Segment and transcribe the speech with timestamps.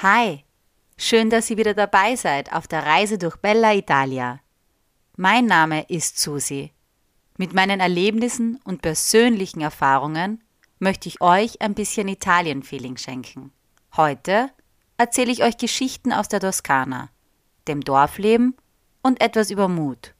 [0.00, 0.44] Hi,
[0.96, 4.38] schön, dass ihr wieder dabei seid auf der Reise durch Bella Italia.
[5.16, 6.72] Mein Name ist Susi.
[7.36, 10.44] Mit meinen Erlebnissen und persönlichen Erfahrungen
[10.78, 13.50] möchte ich euch ein bisschen Italien-Feeling schenken.
[13.96, 14.50] Heute
[14.98, 17.10] erzähle ich euch Geschichten aus der Toskana,
[17.66, 18.54] dem Dorfleben
[19.02, 20.14] und etwas über Mut.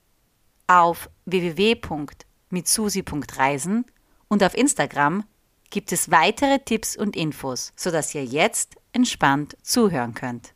[0.66, 3.86] Auf www.mitsusi.reisen
[4.26, 5.22] und auf Instagram
[5.70, 10.54] gibt es weitere Tipps und Infos, sodass ihr jetzt entspannt zuhören könnt.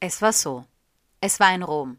[0.00, 0.64] Es war so.
[1.20, 1.98] Es war in Rom.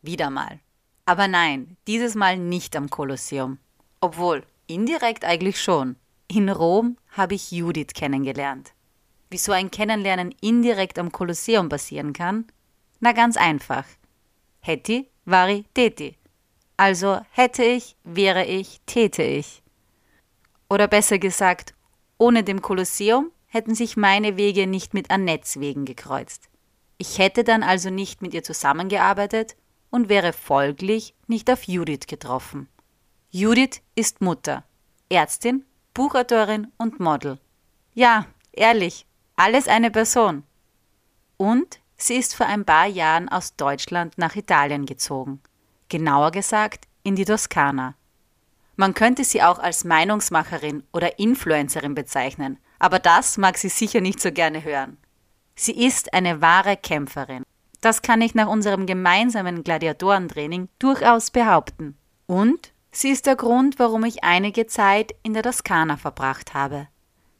[0.00, 0.60] Wieder mal.
[1.04, 3.58] Aber nein, dieses Mal nicht am Kolosseum.
[4.00, 5.96] Obwohl, indirekt eigentlich schon.
[6.28, 8.72] In Rom habe ich Judith kennengelernt.
[9.28, 12.46] Wie so ein Kennenlernen indirekt am Kolosseum passieren kann?
[13.00, 13.84] Na ganz einfach.
[14.60, 16.16] Hätti, vari, teti.
[16.76, 19.62] Also hätte ich, wäre ich, täte ich.
[20.68, 21.74] Oder besser gesagt,
[22.18, 26.48] ohne dem Kolosseum hätten sich meine Wege nicht mit Annettes Wegen gekreuzt.
[26.96, 29.56] Ich hätte dann also nicht mit ihr zusammengearbeitet
[29.90, 32.68] und wäre folglich nicht auf Judith getroffen.
[33.30, 34.64] Judith ist Mutter,
[35.08, 37.38] Ärztin, Buchautorin und Model.
[37.92, 40.44] Ja, ehrlich, alles eine Person.
[41.36, 45.40] Und sie ist vor ein paar Jahren aus Deutschland nach Italien gezogen.
[45.88, 47.94] Genauer gesagt in die Toskana.
[48.76, 54.20] Man könnte sie auch als Meinungsmacherin oder Influencerin bezeichnen, aber das mag sie sicher nicht
[54.20, 54.96] so gerne hören.
[55.54, 57.44] Sie ist eine wahre Kämpferin.
[57.80, 61.96] Das kann ich nach unserem gemeinsamen Gladiatorentraining durchaus behaupten.
[62.26, 66.88] Und sie ist der Grund, warum ich einige Zeit in der Toskana verbracht habe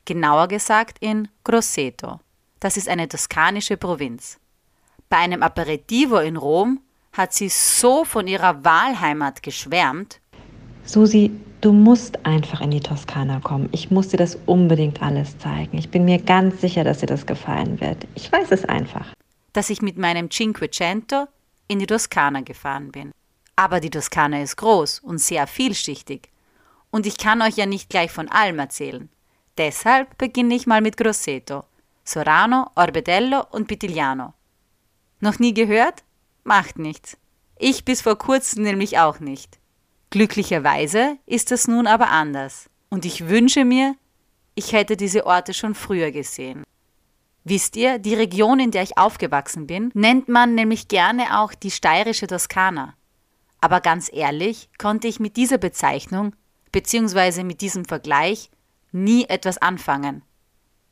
[0.05, 2.21] genauer gesagt in Grosseto.
[2.61, 4.39] Das ist eine toskanische Provinz.
[5.13, 6.81] Bei einem Aperitivo in Rom
[7.13, 10.23] hat sie so von ihrer Wahlheimat geschwärmt.
[10.87, 13.69] Susi, du musst einfach in die Toskana kommen.
[13.73, 15.77] Ich muss dir das unbedingt alles zeigen.
[15.77, 18.07] Ich bin mir ganz sicher, dass dir das gefallen wird.
[18.15, 19.13] Ich weiß es einfach.
[19.53, 21.27] Dass ich mit meinem Cinquecento
[21.69, 23.13] in die Toskana gefahren bin.
[23.55, 26.31] Aber die Toskana ist groß und sehr vielschichtig.
[26.91, 29.11] Und ich kann euch ja nicht gleich von allem erzählen.
[29.59, 31.65] Deshalb beginne ich mal mit Grosseto,
[32.03, 34.33] Sorano, Orbedello und Pitigliano.
[35.23, 36.03] Noch nie gehört?
[36.43, 37.17] Macht nichts.
[37.57, 39.61] Ich bis vor kurzem nämlich auch nicht.
[40.11, 42.69] Glücklicherweise ist das nun aber anders.
[42.91, 43.95] Und ich wünsche mir,
[44.57, 46.65] ich hätte diese Orte schon früher gesehen.
[47.45, 51.71] Wisst ihr, die Region, in der ich aufgewachsen bin, nennt man nämlich gerne auch die
[51.71, 52.95] steirische Toskana.
[53.61, 56.35] Aber ganz ehrlich konnte ich mit dieser Bezeichnung
[56.73, 57.45] bzw.
[57.45, 58.51] mit diesem Vergleich
[58.91, 60.23] nie etwas anfangen.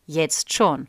[0.06, 0.86] Jetzt schon.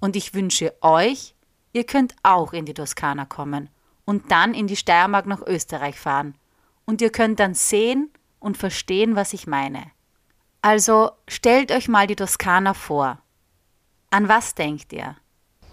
[0.00, 1.34] Und ich wünsche euch,
[1.72, 3.68] ihr könnt auch in die Toskana kommen
[4.04, 6.34] und dann in die Steiermark nach Österreich fahren.
[6.84, 8.10] Und ihr könnt dann sehen
[8.40, 9.90] und verstehen, was ich meine.
[10.60, 13.18] Also stellt euch mal die Toskana vor.
[14.10, 15.16] An was denkt ihr?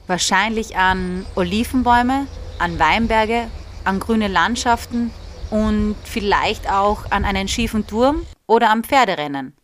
[0.08, 2.28] Wahrscheinlich an Olivenbäume,
[2.58, 3.50] an Weinberge,
[3.84, 5.12] an grüne Landschaften
[5.50, 9.56] und vielleicht auch an einen schiefen Turm oder am Pferderennen.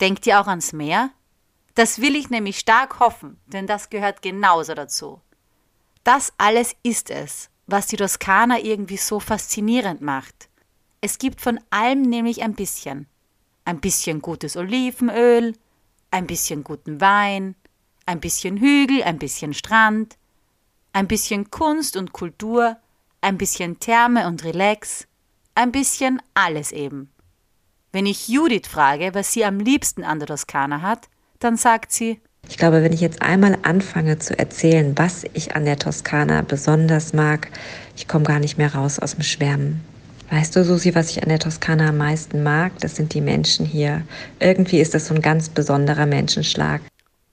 [0.00, 1.10] Denkt ihr auch ans Meer?
[1.80, 5.22] Das will ich nämlich stark hoffen, denn das gehört genauso dazu.
[6.04, 10.50] Das alles ist es, was die Toskana irgendwie so faszinierend macht.
[11.00, 13.06] Es gibt von allem nämlich ein bisschen.
[13.64, 15.54] Ein bisschen gutes Olivenöl,
[16.10, 17.54] ein bisschen guten Wein,
[18.04, 20.18] ein bisschen Hügel, ein bisschen Strand,
[20.92, 22.76] ein bisschen Kunst und Kultur,
[23.22, 25.06] ein bisschen Therme und Relax,
[25.54, 27.10] ein bisschen alles eben.
[27.90, 31.08] Wenn ich Judith frage, was sie am liebsten an der Toskana hat,
[31.40, 35.64] dann sagt sie, ich glaube, wenn ich jetzt einmal anfange zu erzählen, was ich an
[35.64, 37.48] der Toskana besonders mag,
[37.96, 39.84] ich komme gar nicht mehr raus aus dem Schwärmen.
[40.30, 42.72] Weißt du, Susi, was ich an der Toskana am meisten mag?
[42.80, 44.02] Das sind die Menschen hier.
[44.38, 46.80] Irgendwie ist das so ein ganz besonderer Menschenschlag.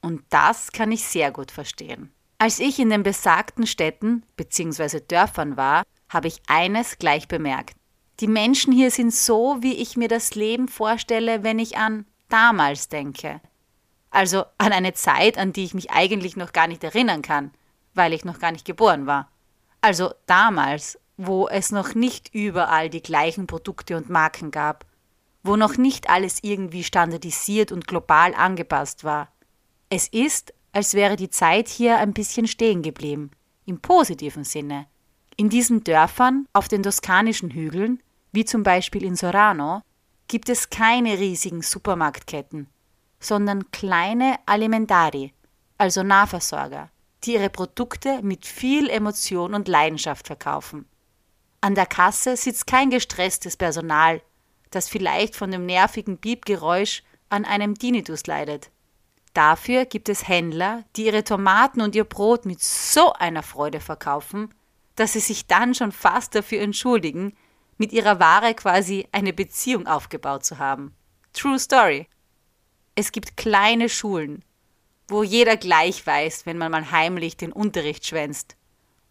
[0.02, 2.12] Und das kann ich sehr gut verstehen.
[2.40, 5.02] Als ich in den besagten Städten bzw.
[5.08, 7.76] Dörfern war, habe ich eines gleich bemerkt.
[8.20, 12.90] Die Menschen hier sind so, wie ich mir das Leben vorstelle, wenn ich an damals
[12.90, 13.42] denke.
[14.18, 17.52] Also an eine Zeit, an die ich mich eigentlich noch gar nicht erinnern kann,
[17.94, 19.30] weil ich noch gar nicht geboren war.
[19.80, 24.88] Also damals, wo es noch nicht überall die gleichen Produkte und Marken gab,
[25.44, 29.28] wo noch nicht alles irgendwie standardisiert und global angepasst war.
[29.92, 33.30] Es ist, als wäre die Zeit hier ein bisschen stehen geblieben,
[33.68, 34.88] im positiven Sinne.
[35.36, 39.82] In diesen Dörfern auf den toskanischen Hügeln wie zum Beispiel in Sorano,
[40.28, 42.68] gibt es keine riesigen Supermarktketten,
[43.28, 45.34] sondern kleine Alimentari,
[45.78, 46.90] also Nahversorger,
[47.24, 50.88] die ihre Produkte mit viel Emotion und Leidenschaft verkaufen.
[51.62, 54.22] An der Kasse sitzt kein gestresstes Personal,
[54.72, 58.70] das vielleicht von dem nervigen Piepgeräusch an einem Tinnitus leidet.
[59.34, 64.54] Dafür gibt es Händler, die ihre Tomaten und ihr Brot mit so einer Freude verkaufen,
[64.96, 67.36] dass sie sich dann schon fast dafür entschuldigen,
[67.78, 70.96] mit ihrer Ware quasi eine Beziehung aufgebaut zu haben.
[71.34, 72.08] True Story.
[73.00, 74.42] Es gibt kleine Schulen,
[75.08, 78.56] wo jeder gleich weiß, wenn man mal heimlich den Unterricht schwänzt.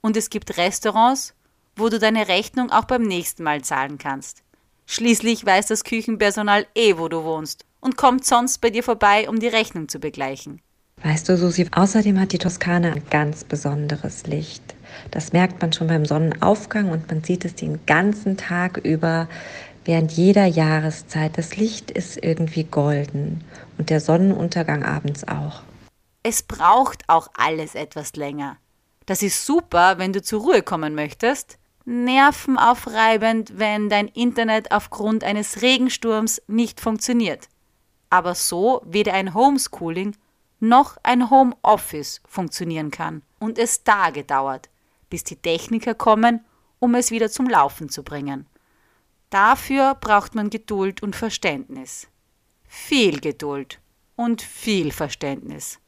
[0.01, 1.35] Und es gibt Restaurants,
[1.77, 4.43] wo du deine Rechnung auch beim nächsten Mal zahlen kannst.
[4.87, 9.39] Schließlich weiß das Küchenpersonal eh, wo du wohnst und kommt sonst bei dir vorbei, um
[9.39, 10.61] die Rechnung zu begleichen.
[11.05, 14.75] Weißt du, Susi, außerdem hat die Toskana ein ganz besonderes Licht.
[15.13, 19.29] Das merkt man schon beim Sonnenaufgang und man sieht es den ganzen Tag über
[19.87, 21.39] während jeder Jahreszeit.
[21.39, 23.45] Das Licht ist irgendwie golden
[23.79, 25.63] und der Sonnenuntergang abends auch.
[26.23, 28.57] Es braucht auch alles etwas länger.
[29.07, 31.59] Das ist super, wenn du zur Ruhe kommen möchtest.
[31.85, 37.49] Nervenaufreibend, wenn dein Internet aufgrund eines Regensturms nicht funktioniert
[38.11, 40.17] aber so weder ein Homeschooling
[40.61, 44.71] noch ein Homeoffice funktionieren kann und es Tage dauert,
[45.11, 46.45] bis die Techniker kommen,
[46.79, 48.47] um es wieder zum Laufen zu bringen.
[49.31, 52.09] Dafür braucht man Geduld und Verständnis.
[52.69, 53.81] Viel Geduld
[54.15, 55.79] und viel Verständnis.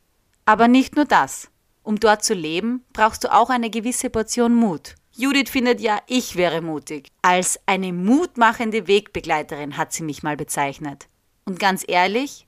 [0.44, 1.50] Aber nicht nur das.
[1.82, 4.94] Um dort zu leben, brauchst du auch eine gewisse Portion Mut.
[5.12, 7.10] Judith findet ja, ich wäre mutig.
[7.22, 11.08] Als eine mutmachende Wegbegleiterin hat sie mich mal bezeichnet.
[11.44, 12.46] Und ganz ehrlich,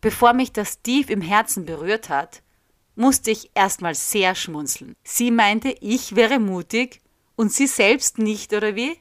[0.00, 2.42] bevor mich das tief im Herzen berührt hat,
[2.94, 4.94] musste ich erstmal sehr schmunzeln.
[5.04, 7.00] Sie meinte, ich wäre mutig
[7.36, 8.96] und sie selbst nicht, oder wie?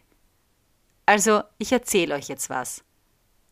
[1.07, 2.83] Also, ich erzähle euch jetzt was.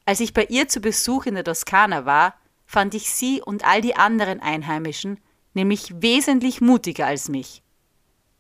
[0.06, 2.36] Als ich bei ihr zu Besuch in der Toskana war,
[2.68, 5.19] fand ich sie und all die anderen Einheimischen
[5.56, 7.63] nämlich wesentlich mutiger als mich.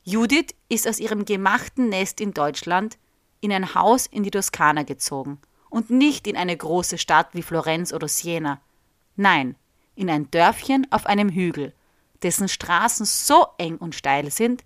[0.03, 2.99] Judith ist aus ihrem gemachten Nest in Deutschland
[3.41, 5.39] in ein Haus in die Toskana gezogen–
[5.75, 8.61] und nicht in eine große Stadt wie Florenz oder Siena.
[9.17, 9.57] Nein,
[9.93, 11.73] in ein Dörfchen auf einem Hügel,
[12.23, 14.63] dessen Straßen so eng und steil sind,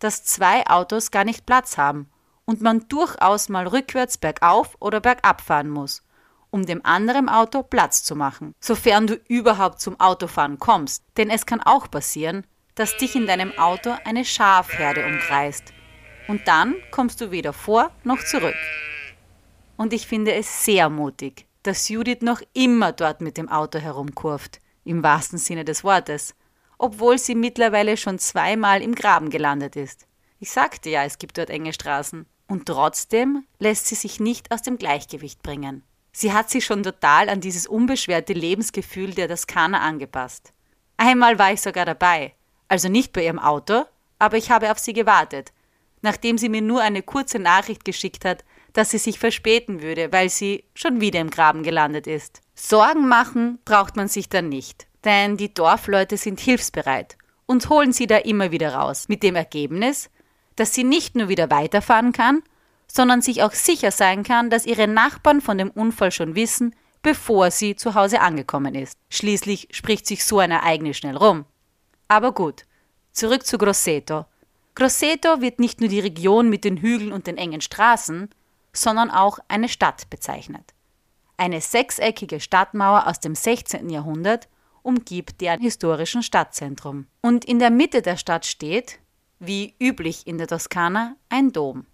[0.00, 2.09] dass zwei Autos gar nicht Platz haben
[2.50, 6.02] und man durchaus mal rückwärts bergauf oder bergab fahren muss,
[6.50, 11.46] um dem anderen Auto Platz zu machen, sofern du überhaupt zum Autofahren kommst, denn es
[11.46, 12.44] kann auch passieren,
[12.74, 15.72] dass dich in deinem Auto eine Schafherde umkreist.
[16.26, 18.56] Und dann kommst du weder vor noch zurück
[19.76, 24.60] und ich finde es sehr mutig, dass Judith noch immer dort mit dem Auto herumkurft,
[24.84, 26.34] im wahrsten Sinne des Wortes,
[26.78, 30.08] obwohl sie mittlerweile schon zweimal im Graben gelandet ist.
[30.38, 32.26] Ich sagte ja, es gibt dort enge Straßen.
[32.50, 35.84] Und trotzdem lässt sie sich nicht aus dem Gleichgewicht bringen.
[36.10, 40.52] Sie hat sich schon total an dieses unbeschwerte Lebensgefühl der Toskana angepasst.
[40.96, 42.34] Einmal war ich sogar dabei,
[42.66, 43.84] also nicht bei ihrem Auto,
[44.18, 45.52] aber ich habe auf sie gewartet,
[46.02, 50.28] nachdem sie mir nur eine kurze Nachricht geschickt hat, dass sie sich verspäten würde, weil
[50.28, 52.40] sie schon wieder im Graben gelandet ist.
[52.56, 58.08] Sorgen machen braucht man sich dann nicht, denn die Dorfleute sind hilfsbereit und holen sie
[58.08, 60.10] da immer wieder raus, mit dem Ergebnis,
[60.60, 62.42] dass sie nicht nur wieder weiterfahren kann,
[62.86, 67.50] sondern sich auch sicher sein kann, dass ihre Nachbarn von dem Unfall schon wissen, bevor
[67.50, 68.98] sie zu Hause angekommen ist.
[69.08, 71.46] Schließlich spricht sich so ein Ereignis schnell rum.
[72.08, 72.66] Aber gut,
[73.12, 74.26] zurück zu Grosseto.
[74.74, 78.28] Grosseto wird nicht nur die Region mit den Hügeln und den engen Straßen,
[78.72, 80.74] sondern auch eine Stadt bezeichnet.
[81.38, 83.88] Eine sechseckige Stadtmauer aus dem 16.
[83.88, 84.48] Jahrhundert
[84.82, 87.06] umgibt deren historischen Stadtzentrum.
[87.22, 88.98] Und in der Mitte der Stadt steht,
[89.40, 91.86] wie üblich in der Toskana, ein Dom.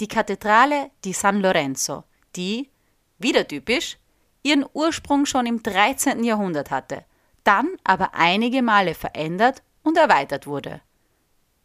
[0.00, 2.70] Die Kathedrale di San Lorenzo, die,
[3.18, 3.98] wieder typisch,
[4.42, 6.24] ihren Ursprung schon im 13.
[6.24, 7.04] Jahrhundert hatte,
[7.44, 10.80] dann aber einige Male verändert und erweitert wurde.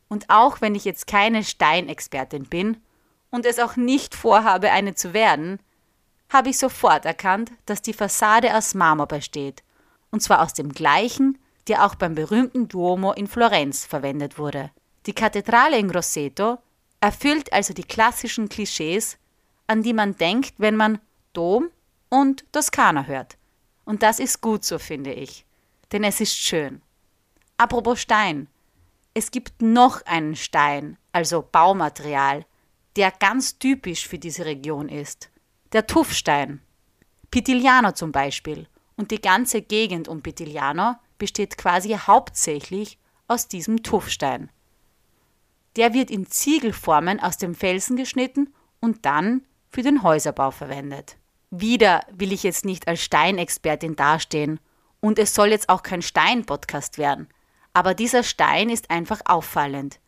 [0.07, 2.77] Und auch wenn ich jetzt keine Steinexpertin bin,
[3.29, 5.59] und es auch nicht vorhabe, eine zu werden,
[6.29, 9.63] habe ich sofort erkannt, dass die Fassade aus Marmor besteht,
[10.11, 14.71] und zwar aus dem gleichen, der auch beim berühmten Duomo in Florenz verwendet wurde.
[15.07, 16.57] Die Kathedrale in Grosseto
[16.99, 19.17] erfüllt also die klassischen Klischees,
[19.65, 20.99] an die man denkt, wenn man
[21.31, 21.69] Dom
[22.09, 23.37] und Toskana hört.
[23.85, 25.45] Und das ist gut so, finde ich,
[25.93, 26.81] denn es ist schön.
[27.55, 28.49] Apropos Stein.
[29.13, 32.45] Es gibt noch einen Stein, also Baumaterial,
[32.97, 35.29] der ganz typisch für diese Region ist.
[35.71, 36.61] Der Tuffstein.
[37.31, 44.49] Pitigliano zum Beispiel und die ganze Gegend um Pitigliano besteht quasi hauptsächlich aus diesem Tuffstein.
[45.77, 51.17] Der wird in Ziegelformen aus dem Felsen geschnitten und dann für den Häuserbau verwendet.
[51.51, 54.59] Wieder will ich jetzt nicht als Steinexpertin dastehen
[54.99, 57.29] und es soll jetzt auch kein Stein-Podcast werden,
[57.73, 59.99] aber dieser Stein ist einfach auffallend.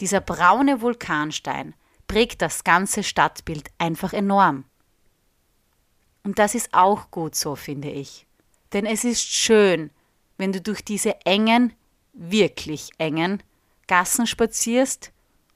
[0.00, 1.74] Dieser braune Vulkanstein
[2.06, 4.64] prägt das ganze Stadtbild einfach enorm.
[6.22, 8.26] Und das ist auch gut so, finde ich.
[8.72, 9.90] Denn es ist schön,
[10.36, 11.72] wenn du durch diese engen,
[12.12, 13.42] wirklich engen
[13.88, 15.10] Gassen spazierst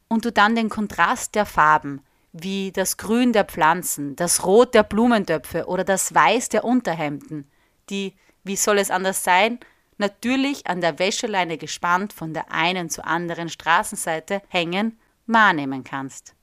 [0.09, 4.83] und du dann den Kontrast der Farben, wie das Grün der Pflanzen, das Rot der
[4.83, 7.49] Blumentöpfe oder das Weiß der Unterhemden,
[7.89, 9.61] die, wie soll es anders sein,
[9.99, 16.35] natürlich an der Wäscheleine gespannt von der einen zur anderen Straßenseite hängen, wahrnehmen kannst.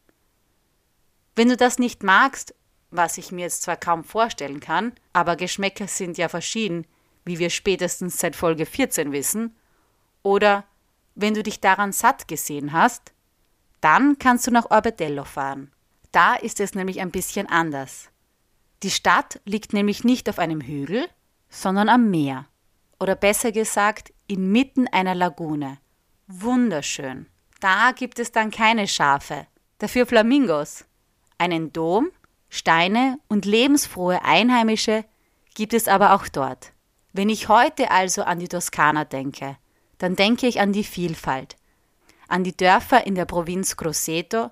[1.35, 2.53] Wenn du das nicht magst
[2.91, 6.85] was ich mir jetzt zwar kaum vorstellen kann, aber Geschmäcker sind ja verschieden,
[7.25, 9.55] wie wir spätestens seit Folge 14 wissen,
[10.23, 10.65] oder
[11.21, 13.13] wenn du dich daran satt gesehen hast,
[13.81, 15.71] dann kannst du nach Orbetello fahren.
[16.11, 18.09] Da ist es nämlich ein bisschen anders.
[18.83, 21.07] Die Stadt liegt nämlich nicht auf einem Hügel,
[21.49, 22.45] sondern am Meer.
[22.99, 25.77] Oder besser gesagt, inmitten einer Lagune.
[26.27, 27.27] Wunderschön.
[27.59, 29.47] Da gibt es dann keine Schafe,
[29.79, 30.85] dafür Flamingos,
[31.37, 32.11] einen Dom
[32.49, 35.05] Steine und lebensfrohe Einheimische
[35.53, 36.73] gibt es aber auch dort.
[37.13, 39.57] Wenn ich heute also an die Toskana denke,
[39.99, 41.55] dann denke ich an die Vielfalt,
[42.27, 44.49] an die Dörfer in der Provinz Grosseto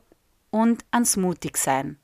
[0.51, 1.98] und ans Mutigsein.